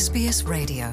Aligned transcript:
SBS 0.00 0.48
라디오 0.48 0.86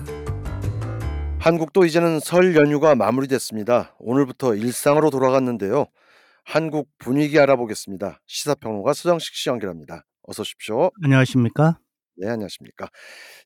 한국도 1.39 1.85
이제는 1.85 2.19
설 2.19 2.57
연휴가 2.57 2.93
마무리됐습니다. 2.93 3.95
오늘부터 3.99 4.53
일상으로 4.53 5.11
돌아갔는데요. 5.11 5.85
한국 6.43 6.89
분위기 6.97 7.39
알아보겠습니다. 7.39 8.19
시사평론가 8.25 8.91
서정식 8.91 9.33
씨 9.33 9.47
연결합니다. 9.47 10.03
어서 10.23 10.41
오십시오. 10.41 10.91
안녕하십니까? 11.01 11.79
네, 12.17 12.27
안녕하십니까. 12.27 12.89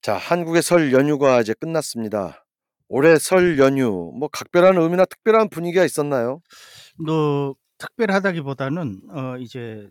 자, 0.01 0.17
한국의 0.17 0.63
설 0.63 0.91
연휴가 0.93 1.39
이제 1.41 1.53
끝났습니다. 1.53 2.43
올해 2.87 3.19
설 3.19 3.59
연휴 3.59 4.11
뭐 4.17 4.29
각별한 4.29 4.77
의미나 4.79 5.05
특별한 5.05 5.49
분위기가 5.49 5.85
있었나요? 5.85 6.41
뭐 7.05 7.53
특별하다기보다는 7.77 9.01
어 9.11 9.37
이제 9.37 9.87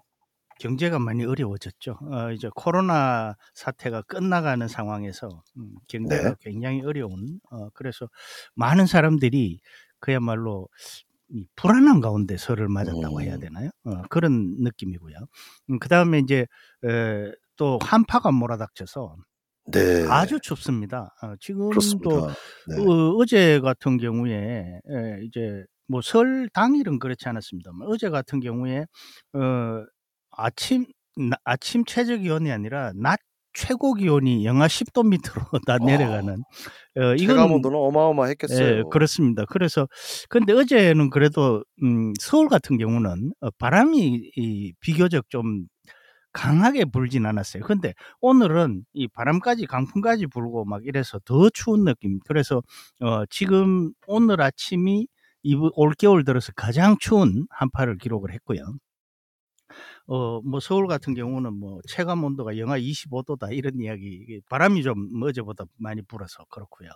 경제가 0.60 0.98
많이 1.00 1.24
어려워졌죠. 1.24 1.98
어 2.02 2.30
이제 2.32 2.50
코로나 2.54 3.36
사태가 3.54 4.02
끝나가는 4.02 4.68
상황에서 4.68 5.42
음 5.56 5.74
경제가 5.88 6.30
네. 6.30 6.34
굉장히 6.40 6.82
어려운 6.82 7.40
어 7.50 7.70
그래서 7.70 8.08
많은 8.54 8.86
사람들이 8.86 9.60
그야말로 10.00 10.68
이 11.30 11.46
불안한 11.56 12.00
가운데 12.00 12.36
설을 12.36 12.68
맞았다고 12.68 13.22
해야 13.22 13.34
음. 13.36 13.40
되나요? 13.40 13.70
어 13.84 14.02
그런 14.10 14.56
느낌이고요. 14.60 15.16
음 15.70 15.78
그 15.80 15.88
다음에 15.88 16.18
이제 16.20 16.46
에, 16.84 17.32
또 17.56 17.78
한파가 17.82 18.30
몰아닥쳐서 18.32 19.16
네. 19.72 20.06
아주 20.08 20.40
춥습니다. 20.40 21.14
어 21.22 21.34
지금도 21.40 21.68
그렇습니다. 21.70 22.10
네. 22.68 22.76
어, 22.84 23.14
어제 23.18 23.60
같은 23.60 23.98
경우에 23.98 24.80
에, 24.90 25.24
이제 25.24 25.64
뭐 25.88 26.00
설 26.02 26.48
당일은 26.52 26.98
그렇지 26.98 27.28
않았습니다만 27.28 27.88
어제 27.88 28.10
같은 28.10 28.40
경우에 28.40 28.86
어, 29.34 29.84
아침 30.44 30.86
나- 31.16 31.36
아침 31.44 31.84
최저 31.84 32.16
기온이 32.16 32.50
아니라 32.50 32.92
낮 32.96 33.18
최고 33.52 33.94
기온이 33.94 34.44
영하 34.44 34.66
10도 34.68 35.04
밑으로 35.08 35.42
다 35.66 35.74
아, 35.74 35.78
내려가는 35.84 36.34
어, 36.34 37.16
체감 37.16 37.18
이건 37.18 37.50
온도는 37.52 37.76
예, 37.78 37.82
어마어마했겠어요. 37.82 38.88
그렇습니다. 38.90 39.44
그래서 39.46 39.88
근데 40.28 40.52
어제는 40.52 41.10
그래도 41.10 41.64
음, 41.82 42.12
서울 42.20 42.48
같은 42.48 42.78
경우는 42.78 43.32
어, 43.40 43.50
바람이 43.58 44.30
이, 44.36 44.72
비교적 44.80 45.28
좀 45.30 45.66
강하게 46.32 46.84
불진 46.84 47.26
않았어요. 47.26 47.64
근데 47.64 47.92
오늘은 48.20 48.84
이 48.92 49.08
바람까지 49.08 49.66
강풍까지 49.66 50.28
불고 50.28 50.64
막 50.64 50.82
이래서 50.84 51.18
더 51.24 51.50
추운 51.50 51.84
느낌. 51.84 52.20
그래서 52.26 52.62
어, 53.00 53.26
지금 53.26 53.92
오늘 54.06 54.40
아침이 54.40 55.08
이 55.42 55.56
올겨울 55.74 56.24
들어서 56.24 56.52
가장 56.54 56.96
추운 57.00 57.46
한파를 57.50 57.98
기록을 57.98 58.32
했고요. 58.32 58.60
어, 60.06 60.40
뭐 60.42 60.60
서울 60.60 60.86
같은 60.88 61.14
경우는 61.14 61.54
뭐 61.54 61.80
체감 61.88 62.24
온도가 62.24 62.58
영하 62.58 62.76
25도다 62.78 63.50
이런 63.52 63.80
이야기, 63.80 64.40
바람이 64.48 64.82
좀 64.82 65.08
어제보다 65.22 65.64
많이 65.78 66.02
불어서 66.02 66.44
그렇고요. 66.50 66.90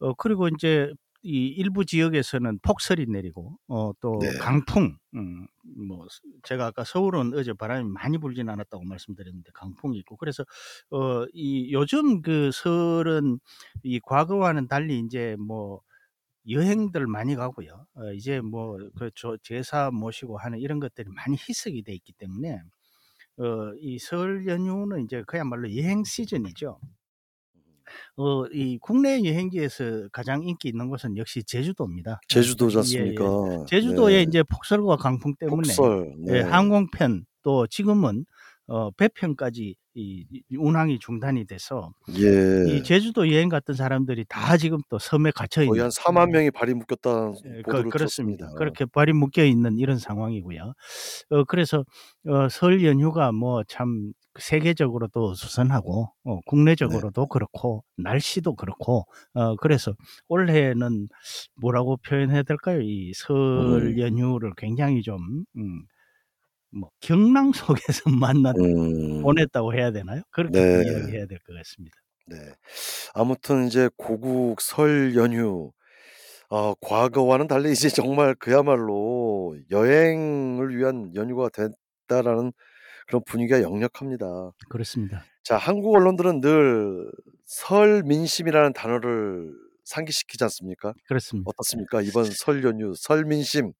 어, 0.00 0.14
그리고 0.14 0.48
이제 0.48 0.92
이 1.24 1.46
일부 1.46 1.84
지역에서는 1.84 2.58
폭설이 2.62 3.06
내리고 3.06 3.56
어, 3.68 3.92
또 4.00 4.34
네. 4.34 4.38
강풍, 4.38 4.96
음, 5.14 5.46
뭐 5.88 6.06
스- 6.10 6.20
제가 6.42 6.66
아까 6.66 6.82
서울은 6.82 7.32
어제 7.34 7.52
바람이 7.52 7.88
많이 7.88 8.18
불진 8.18 8.48
않았다고 8.48 8.82
말씀드렸는데 8.84 9.52
강풍이 9.54 9.98
있고 9.98 10.16
그래서 10.16 10.44
어, 10.90 11.24
이 11.32 11.72
요즘 11.72 12.22
그 12.22 12.50
설은 12.52 13.38
이 13.84 14.00
과거와는 14.00 14.66
달리 14.66 14.98
이제 14.98 15.36
뭐 15.38 15.80
여행들 16.48 17.06
많이 17.06 17.36
가고요. 17.36 17.86
어, 17.94 18.12
이제 18.12 18.40
뭐 18.40 18.78
그 18.98 19.10
제사 19.42 19.90
모시고 19.92 20.38
하는 20.38 20.58
이런 20.58 20.80
것들이 20.80 21.08
많이 21.10 21.36
희석이 21.36 21.82
돼 21.84 21.92
있기 21.94 22.12
때문에 22.14 22.60
어, 23.38 23.44
이 23.80 23.98
설 23.98 24.46
연휴는 24.46 25.04
이제 25.04 25.22
그야말로 25.26 25.74
여행 25.76 26.04
시즌이죠. 26.04 26.78
어, 28.16 28.46
이 28.46 28.78
국내 28.80 29.22
여행지에서 29.24 30.08
가장 30.12 30.42
인기 30.44 30.68
있는 30.68 30.88
곳은 30.88 31.16
역시 31.16 31.42
제주도입니다. 31.44 32.12
어, 32.14 32.18
제주도지 32.28 32.98
예? 32.98 33.06
예. 33.62 33.64
제주도에 33.68 34.16
네. 34.16 34.22
이제 34.22 34.42
폭설과 34.42 34.96
강풍 34.96 35.34
때문에 35.36 35.56
폭설. 35.56 36.14
예, 36.28 36.32
네. 36.32 36.40
항공편 36.42 37.24
또 37.42 37.66
지금은 37.66 38.24
어, 38.72 38.90
배편까지 38.92 39.74
이, 39.94 40.26
이 40.30 40.56
운항이 40.56 40.98
중단이 40.98 41.44
돼서 41.44 41.92
이 42.08 42.24
예. 42.24 42.82
제주도 42.82 43.30
여행 43.30 43.50
갔던 43.50 43.76
사람들이 43.76 44.24
다 44.26 44.56
지금 44.56 44.78
또 44.88 44.98
섬에 44.98 45.30
갇혀 45.30 45.60
거의 45.60 45.68
있는 45.68 45.82
한 45.84 45.90
4만 45.90 46.30
명이 46.30 46.50
발이 46.52 46.72
묶였다는 46.74 47.34
예, 47.44 47.50
그, 47.56 47.62
보도를 47.64 47.90
그렇습니다. 47.90 48.46
들었습니다. 48.46 48.48
그렇게 48.58 48.86
발이 48.86 49.12
묶여 49.12 49.44
있는 49.44 49.78
이런 49.78 49.98
상황이고요. 49.98 50.72
어, 51.30 51.44
그래서 51.44 51.84
어, 52.26 52.48
설 52.48 52.82
연휴가 52.84 53.30
뭐 53.32 53.62
참 53.68 54.14
세계적으로도 54.38 55.34
수선하고 55.34 56.10
어, 56.24 56.34
네. 56.36 56.40
국내적으로도 56.46 57.26
그렇고 57.26 57.84
날씨도 57.98 58.54
그렇고 58.54 59.04
어, 59.34 59.56
그래서 59.56 59.94
올해는 60.28 61.08
뭐라고 61.60 61.98
표현해야 61.98 62.42
될까요? 62.42 62.80
이설 62.80 63.36
음. 63.36 63.98
연휴를 63.98 64.52
굉장히 64.56 65.02
좀 65.02 65.18
음, 65.56 65.82
뭐 66.72 66.90
경랑 67.00 67.52
속에서 67.52 68.02
만나 68.20 68.52
음. 68.58 69.22
보냈다고 69.22 69.74
해야 69.74 69.90
되나요? 69.92 70.22
그렇게 70.30 70.58
네. 70.60 70.82
이야기해야 70.86 71.26
될 71.26 71.38
것 71.46 71.54
같습니다. 71.56 71.96
네. 72.28 72.36
아무튼 73.14 73.66
이제 73.66 73.88
고국 73.96 74.60
설 74.60 75.14
연휴 75.16 75.72
어, 76.50 76.74
과거와는 76.80 77.46
달리 77.48 77.72
이제 77.72 77.88
정말 78.08 78.34
그야말로 78.34 79.56
여행을 79.70 80.76
위한 80.76 81.14
연휴가 81.14 81.48
됐다라는 81.50 82.52
그런 83.06 83.22
분위기가 83.26 83.62
역력합니다. 83.62 84.52
그렇습니다. 84.68 85.24
자, 85.44 85.56
한국 85.56 85.94
언론들은 85.94 86.40
늘 86.40 87.10
설 87.44 88.02
민심이라는 88.04 88.72
단어를 88.72 89.52
상기시키지 89.84 90.42
않습니까? 90.44 90.94
그렇습니다. 91.06 91.50
어떻습니까? 91.50 92.00
이번 92.00 92.24
설 92.24 92.64
연휴 92.64 92.94
설 92.96 93.24
민심 93.26 93.72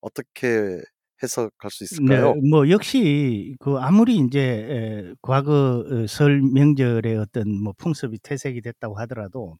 어떻게 0.00 0.80
해석할 1.22 1.70
수 1.70 1.84
네, 1.84 1.84
있을까요? 1.84 2.34
뭐 2.50 2.68
역시 2.70 3.56
그 3.60 3.76
아무리 3.78 4.16
이제 4.16 4.40
에, 4.40 5.14
과거 5.22 5.84
어, 5.86 6.06
설 6.06 6.40
명절에 6.42 7.16
어떤 7.16 7.62
뭐 7.62 7.72
풍습이 7.76 8.18
퇴색이 8.22 8.62
됐다고 8.62 8.98
하더라도 9.00 9.56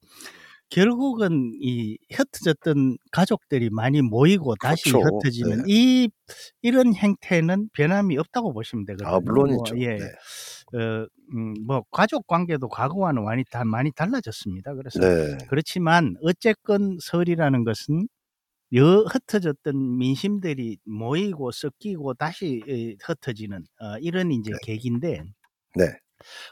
결국은 0.71 1.53
이 1.61 1.99
흩어졌던 2.13 2.97
가족들이 3.11 3.71
많이 3.71 4.03
모이고 4.03 4.55
다시 4.57 4.91
그렇죠. 4.93 5.17
흩어지는 5.17 5.59
네. 5.59 5.63
이 5.67 6.09
이런 6.63 6.95
행태는 6.95 7.71
변함이 7.73 8.17
없다고 8.17 8.53
보시면 8.53 8.85
되거든요. 8.87 9.09
아, 9.09 9.21
물론이죠. 9.21 9.75
뭐, 9.75 9.83
예, 9.83 9.97
네. 9.97 10.05
어, 10.79 11.07
음, 11.35 11.55
뭐 11.67 11.83
가족 11.91 12.27
관계도 12.29 12.69
과거와는 12.69 13.25
많이 13.25 13.45
다 13.51 13.65
많이 13.65 13.91
달라졌습니다. 13.91 14.75
그래서 14.75 15.01
네. 15.01 15.39
그렇지만 15.49 16.15
어쨌건 16.23 16.99
설이라는 17.01 17.65
것은 17.65 18.07
여 18.75 19.01
흩어졌던 19.11 19.99
민심들이 19.99 20.79
모이고 20.85 21.51
섞이고 21.53 22.15
다시 22.15 22.63
에, 22.69 22.95
흩어지는 23.03 23.59
어, 23.81 23.99
이런 24.01 24.31
이제 24.33 24.51
네. 24.53 24.59
계기인데 24.63 25.23
네. 25.77 25.85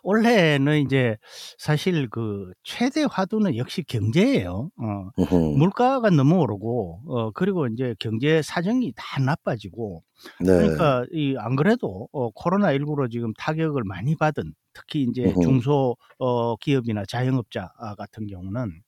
올해는 0.03 0.81
이제 0.87 1.17
사실 1.59 2.09
그 2.11 2.53
최대 2.62 3.05
화두는 3.09 3.56
역시 3.56 3.83
경제예요. 3.84 4.71
어. 4.77 5.11
물가가 5.56 6.11
너무 6.11 6.39
오르고 6.41 7.03
어, 7.06 7.31
그리고 7.33 7.67
이제 7.67 7.95
경제 7.99 8.41
사정이 8.43 8.93
다 8.97 9.21
나빠지고 9.23 10.03
네. 10.41 10.47
그러니까 10.47 11.05
이 11.12 11.37
안 11.39 11.56
그래도 11.56 12.09
어, 12.12 12.31
코로나 12.31 12.73
19로 12.73 13.11
지금 13.11 13.33
타격을 13.39 13.85
많이 13.85 14.17
받은 14.17 14.55
특히 14.78 15.03
이제. 15.03 15.33
중소 15.43 15.97
어, 16.19 16.56
기업이나 16.56 17.05
자영업자 17.05 17.72
아, 17.78 17.94
같은 17.94 18.27
경우는 18.27 18.83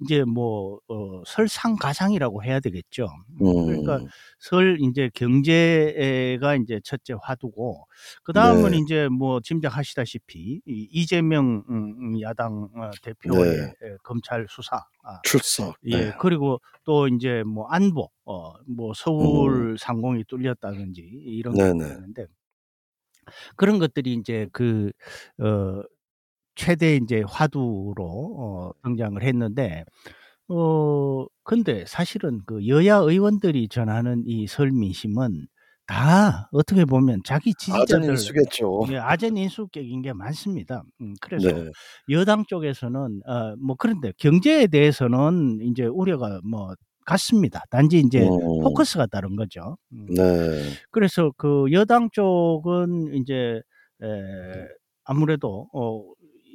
이제 0.00 0.24
뭐 0.24 0.80
어, 0.88 1.22
설상가상이라고 1.26 2.42
해야 2.44 2.60
되겠죠. 2.60 3.06
음, 3.40 3.66
그러니까 3.66 3.96
음. 3.98 4.06
설 4.38 4.78
이제 4.80 5.10
경제가 5.14 6.56
이제 6.56 6.80
첫째 6.84 7.14
화두고 7.20 7.86
그 8.22 8.32
다음은 8.32 8.72
네. 8.72 8.78
이제 8.78 9.08
뭐 9.08 9.40
짐작하시다시피 9.40 10.62
이 10.66 10.88
이재명 10.90 11.64
음, 11.68 11.94
음, 11.98 12.20
야당 12.20 12.68
어, 12.74 12.90
대표의 13.02 13.56
네. 13.56 13.62
에, 13.62 13.96
검찰 14.02 14.46
수사 14.48 14.84
아, 15.04 15.20
출석. 15.24 15.76
예, 15.86 15.96
네. 15.96 16.12
그리고 16.20 16.60
또 16.84 17.08
이제 17.08 17.42
뭐 17.44 17.66
안보, 17.68 18.08
어, 18.24 18.54
뭐 18.66 18.92
서울 18.94 19.76
상공이 19.78 20.24
뚫렸다든지 20.24 21.00
이런 21.00 21.58
음. 21.58 21.78
것들이 21.78 21.94
있는데 21.96 22.26
그런 23.56 23.78
것들이 23.78 24.14
이제 24.14 24.48
그, 24.52 24.92
어, 25.38 25.82
최대 26.56 26.96
이제 26.96 27.22
화두로 27.26 27.94
어, 28.38 28.72
등장을 28.84 29.22
했는데, 29.22 29.84
어, 30.48 31.26
근데 31.44 31.84
사실은 31.86 32.42
그 32.46 32.66
여야 32.68 32.96
의원들이 32.98 33.68
전하는 33.68 34.24
이 34.26 34.46
설 34.48 34.70
민심은 34.72 35.46
다 35.86 36.48
어떻게 36.52 36.84
보면 36.84 37.20
자기 37.24 37.54
지지자들 37.54 37.82
아전인수겠죠. 37.96 38.82
예, 38.92 38.98
아전 38.98 39.36
인수격인 39.36 40.02
게 40.02 40.12
많습니다. 40.12 40.84
음, 41.00 41.14
그래서 41.20 41.50
네. 41.52 41.70
여당 42.10 42.44
쪽에서는 42.46 43.22
어, 43.26 43.56
뭐 43.58 43.76
그런데 43.78 44.12
경제에 44.18 44.68
대해서는 44.68 45.60
이제 45.62 45.84
우려가 45.86 46.40
뭐 46.44 46.74
같습니다. 47.06 47.62
단지 47.70 47.98
이제 48.00 48.20
음. 48.22 48.60
포커스가 48.62 49.06
다른 49.06 49.36
거죠. 49.36 49.76
음, 49.92 50.06
네. 50.14 50.62
그래서 50.90 51.32
그 51.36 51.66
여당 51.72 52.10
쪽은 52.10 53.14
이제 53.14 53.60
에, 54.02 54.06
아무래도 55.04 55.68
어, 55.72 56.02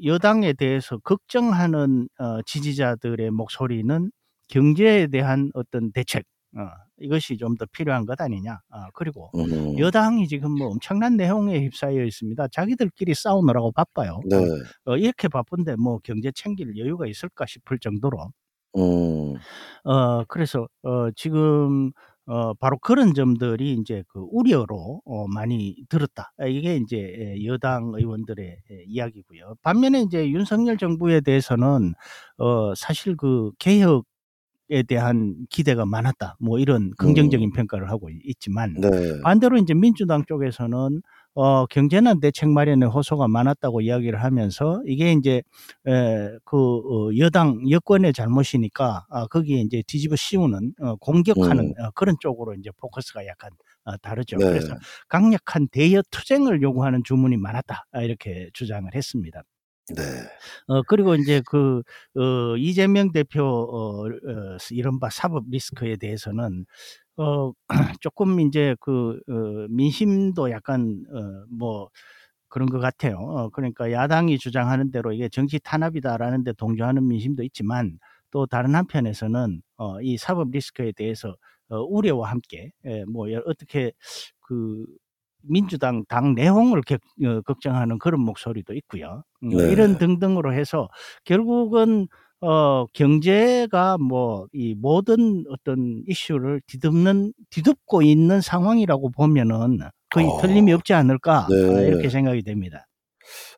여당에 0.05 0.53
대해서 0.53 0.97
걱정하는 0.99 2.07
어 2.19 2.41
지지자들의 2.43 3.31
목소리는 3.31 4.11
경제에 4.47 5.07
대한 5.07 5.49
어떤 5.55 5.91
대책 5.91 6.23
어 6.55 6.61
이것이 6.99 7.37
좀 7.37 7.57
더 7.57 7.65
필요한 7.71 8.05
것 8.05 8.19
아니냐. 8.21 8.59
아 8.69 8.87
그리고 8.93 9.31
음. 9.35 9.77
여당이 9.79 10.27
지금 10.27 10.51
뭐 10.51 10.67
엄청난 10.69 11.17
내홍에 11.17 11.61
휩싸여 11.65 12.03
있습니다. 12.03 12.47
자기들끼리 12.49 13.13
싸우느라고 13.15 13.71
바빠요. 13.71 14.21
네. 14.29 14.37
어어 14.85 14.97
이렇게 14.97 15.27
바쁜데 15.27 15.75
뭐 15.77 15.99
경제 16.03 16.31
챙길 16.31 16.77
여유가 16.77 17.07
있을까 17.07 17.45
싶을 17.47 17.79
정도로 17.79 18.17
음. 18.77 19.35
어 19.85 20.23
그래서 20.25 20.67
어 20.83 21.11
지금 21.15 21.91
어 22.25 22.53
바로 22.55 22.77
그런 22.79 23.13
점들이 23.13 23.73
인제 23.73 24.03
그 24.09 24.19
우려로 24.31 25.01
어 25.05 25.27
많이 25.27 25.75
들었다. 25.89 26.33
아 26.39 26.45
이게 26.47 26.75
인제 26.77 26.97
예 26.97 27.45
여당 27.45 27.93
의원들의 27.95 28.57
예 28.71 28.83
이야기고요. 28.87 29.55
반면에 29.63 30.01
인제 30.01 30.29
윤석열 30.31 30.77
정부에 30.77 31.21
대해서는 31.21 31.93
어 32.37 32.75
사실 32.75 33.15
그 33.17 33.51
개혁 33.59 34.05
에 34.71 34.83
대한 34.83 35.45
기대가 35.49 35.85
많았다. 35.85 36.37
뭐 36.39 36.59
이런 36.59 36.91
긍정적인 36.97 37.49
음. 37.49 37.53
평가를 37.53 37.89
하고 37.91 38.09
있지만 38.23 38.73
네. 38.79 38.89
반대로 39.21 39.57
인제 39.57 39.73
민주당 39.75 40.25
쪽에서는 40.27 41.01
어 41.39 41.67
경제난 41.67 42.19
대책 42.19 42.49
마련에 42.49 42.87
호소가 42.87 43.27
많았다고 43.27 43.81
이야기를 43.81 44.23
하면서 44.23 44.81
이게 44.87 45.11
인제 45.11 45.43
에그어 45.85 47.15
여당 47.19 47.69
여권의 47.69 48.13
잘못이니까 48.13 49.05
아 49.09 49.27
거기에 49.27 49.59
인제 49.61 49.83
뒤집어 49.87 50.15
씌우는 50.15 50.73
어 50.81 50.95
공격하는 50.97 51.65
음. 51.65 51.73
어 51.85 51.91
그런 51.95 52.15
쪽으로 52.19 52.55
인제 52.55 52.71
포커스가 52.77 53.27
약간 53.27 53.51
어 53.85 53.97
다르죠. 53.97 54.37
네. 54.39 54.45
그래서 54.49 54.73
"강력한 55.09 55.67
대여 55.69 56.01
투쟁을 56.11 56.61
요구하는 56.63 57.03
주문이 57.05 57.37
많았다." 57.37 57.85
아 57.91 58.01
이렇게 58.01 58.49
주장을 58.53 58.89
했습니다. 58.95 59.43
네. 59.95 60.03
어 60.67 60.81
그리고 60.83 61.15
인제 61.15 61.41
그 61.45 61.81
어 62.17 62.57
이재명 62.57 63.11
대표 63.13 63.41
어 63.43 64.03
어 64.05 64.57
이른바 64.71 65.09
사법 65.09 65.45
리스크에 65.49 65.95
대해서는 65.97 66.65
어 67.17 67.53
쪼끔 68.01 68.39
인제 68.41 68.75
그 68.81 69.19
어 69.29 69.67
민심도 69.69 70.51
약간 70.51 71.03
어 71.13 71.45
뭐 71.51 71.89
그런 72.49 72.69
것 72.69 72.79
같아요. 72.79 73.17
어 73.19 73.49
그러니까 73.51 73.91
야당이 73.93 74.39
주장하는 74.39 74.91
대로 74.91 75.13
"이게 75.13 75.29
정치 75.29 75.59
탄압이다."라는 75.59 76.43
데 76.45 76.53
동조하는 76.53 77.07
민심도 77.07 77.43
있지만 77.43 77.99
또 78.31 78.45
다른 78.47 78.75
한편에서는 78.75 79.61
어 79.79 79.99
이 80.01 80.17
사법 80.17 80.51
리스크에 80.51 80.93
대해서 80.93 81.35
어 81.69 81.81
우려와 81.83 82.31
함께 82.31 82.71
예뭐여 82.85 83.43
어떻게 83.47 83.91
그 84.41 84.85
민주당 85.43 86.03
당 86.07 86.35
내홍을 86.35 86.81
격 86.83 86.99
어 87.25 87.41
걱정하는 87.41 87.99
그런 87.99 88.21
목소리도 88.21 88.73
있고요. 88.75 89.23
음 89.43 89.51
이런 89.51 89.93
네. 89.93 89.97
등등으로 89.99 90.53
해서 90.53 90.87
결국은 91.25 92.07
어 92.41 92.85
경제가 92.93 93.97
뭐 93.97 94.47
이 94.53 94.75
모든 94.75 95.43
어떤 95.49 96.03
이슈를 96.07 96.61
뒤덮는 96.67 97.33
뒤덮고 97.49 98.01
있는 98.03 98.41
상황이라고 98.41 99.09
보면은 99.11 99.79
거의 100.11 100.27
아. 100.27 100.41
틀림이 100.41 100.71
없지 100.73 100.93
않을까 100.93 101.47
아 101.47 101.81
이렇게 101.81 102.03
네. 102.03 102.09
생각이 102.09 102.43
됩니다. 102.43 102.85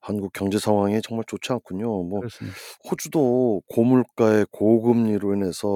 한국 0.02 0.34
경제 0.34 0.58
상황이 0.60 1.00
정말 1.02 1.26
좋지 1.28 1.52
않군요. 1.54 2.04
뭐 2.04 2.20
그렇습니다. 2.22 2.58
호주도 2.90 3.62
고물가의 3.70 4.48
고금리로 4.52 5.36
인해서 5.36 5.68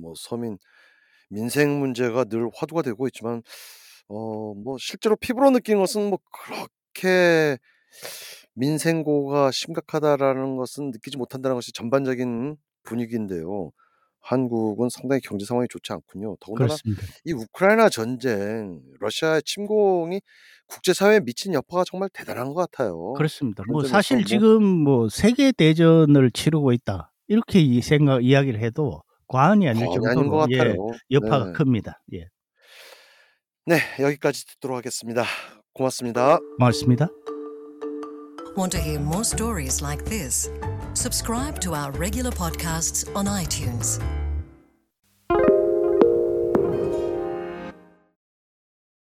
뭐 0.00 0.12
서민 0.16 0.58
민생 1.30 1.78
문제가 1.80 2.24
늘 2.24 2.50
화두가 2.54 2.82
되고 2.82 3.06
있지만 3.08 3.42
어 4.10 4.54
뭐 4.54 4.76
실제로 4.78 5.16
피부로 5.16 5.50
느끼는 5.50 5.80
것은 5.80 6.10
뭐 6.10 6.18
그렇게 6.32 7.58
'민생고가 8.54 9.50
심각하다.'라는 9.52 10.56
것은 10.56 10.90
느끼지 10.90 11.16
못한다는 11.18 11.56
것이 11.56 11.72
전반적인 11.72 12.56
분위기인데요. 12.82 13.70
한국은 14.20 14.88
상당히 14.90 15.20
경제 15.22 15.46
상황이 15.46 15.66
좋지 15.68 15.92
않군요. 15.92 16.36
더군다나 16.40 16.78
그렇습니다. 16.82 17.06
이 17.24 17.32
우크라이나 17.32 17.88
전쟁 17.88 18.80
러시아의 19.00 19.42
침공이 19.44 20.20
국제사회에 20.68 21.20
미친 21.20 21.54
여파가 21.54 21.84
정말 21.86 22.08
대단한 22.12 22.48
것 22.48 22.54
같아요. 22.70 22.96
그렇습니다. 23.14 23.64
뭐 23.66 23.82
사실 23.82 24.18
뭐 24.18 24.24
지금 24.24 24.62
뭐 24.64 25.08
"세계 25.08 25.52
대전을 25.52 26.30
치르고 26.30 26.72
있다." 26.72 27.12
이렇게 27.28 27.60
이 27.60 27.80
생각 27.82 28.24
이야기를 28.24 28.60
해도 28.60 29.02
과언이 29.28 29.68
아닐 29.68 29.88
과언이 29.88 29.90
정도로 29.90 30.46
예. 30.52 30.76
여파가 31.10 31.46
네. 31.46 31.52
큽니다. 31.52 32.02
예. 32.14 32.26
네. 33.70 33.78
여기까지 34.00 34.46
듣도록 34.46 34.78
하겠습니다. 34.78 35.22
고맙습니다. 35.74 36.40
고맙습니다. 36.58 37.06
Want 38.56 38.76
to 38.76 38.80
hear 38.80 38.98
more 38.98 39.22
stories 39.22 39.80
like 39.80 40.04
this? 40.06 40.50
Subscribe 40.94 41.60
to 41.60 41.76
our 41.76 41.92
regular 41.92 42.32
podcasts 42.32 43.06
on 43.14 43.26
iTunes. 43.26 44.00